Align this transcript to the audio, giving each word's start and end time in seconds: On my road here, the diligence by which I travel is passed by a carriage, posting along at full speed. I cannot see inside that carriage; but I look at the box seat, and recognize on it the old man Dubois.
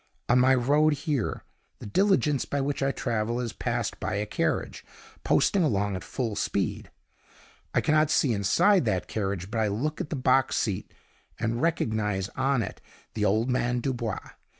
On 0.29 0.39
my 0.39 0.55
road 0.55 0.93
here, 0.93 1.43
the 1.77 1.85
diligence 1.85 2.43
by 2.43 2.59
which 2.59 2.81
I 2.81 2.91
travel 2.91 3.39
is 3.39 3.53
passed 3.53 3.99
by 3.99 4.15
a 4.15 4.25
carriage, 4.25 4.83
posting 5.23 5.61
along 5.61 5.95
at 5.95 6.03
full 6.03 6.35
speed. 6.35 6.89
I 7.75 7.81
cannot 7.81 8.09
see 8.09 8.33
inside 8.33 8.85
that 8.85 9.07
carriage; 9.07 9.51
but 9.51 9.59
I 9.59 9.67
look 9.67 10.01
at 10.01 10.09
the 10.09 10.15
box 10.15 10.55
seat, 10.55 10.91
and 11.39 11.61
recognize 11.61 12.29
on 12.29 12.63
it 12.63 12.81
the 13.13 13.25
old 13.25 13.51
man 13.51 13.79
Dubois. 13.79 14.31